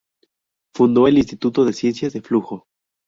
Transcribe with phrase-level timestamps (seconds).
[0.73, 2.65] Fundó el Instituto de Ciencias de flujo.